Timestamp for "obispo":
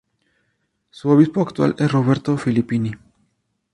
1.11-1.41